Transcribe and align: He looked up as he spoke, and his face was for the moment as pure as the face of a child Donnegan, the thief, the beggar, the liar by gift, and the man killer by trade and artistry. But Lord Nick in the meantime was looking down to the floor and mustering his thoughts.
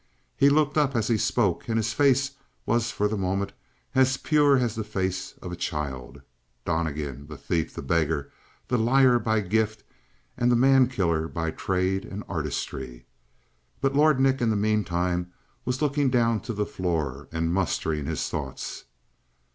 He 0.35 0.49
looked 0.49 0.79
up 0.79 0.95
as 0.95 1.09
he 1.09 1.17
spoke, 1.19 1.67
and 1.67 1.77
his 1.77 1.93
face 1.93 2.31
was 2.65 2.89
for 2.89 3.07
the 3.07 3.15
moment 3.19 3.53
as 3.93 4.17
pure 4.17 4.57
as 4.57 4.73
the 4.73 4.83
face 4.83 5.33
of 5.43 5.51
a 5.51 5.55
child 5.55 6.23
Donnegan, 6.65 7.27
the 7.27 7.37
thief, 7.37 7.75
the 7.75 7.83
beggar, 7.83 8.31
the 8.67 8.79
liar 8.79 9.19
by 9.19 9.41
gift, 9.41 9.83
and 10.37 10.51
the 10.51 10.55
man 10.55 10.87
killer 10.87 11.27
by 11.27 11.51
trade 11.51 12.03
and 12.03 12.23
artistry. 12.27 13.05
But 13.79 13.93
Lord 13.95 14.19
Nick 14.19 14.41
in 14.41 14.49
the 14.49 14.55
meantime 14.55 15.33
was 15.65 15.83
looking 15.83 16.09
down 16.09 16.39
to 16.49 16.53
the 16.53 16.65
floor 16.65 17.27
and 17.31 17.53
mustering 17.53 18.07
his 18.07 18.27
thoughts. 18.27 18.85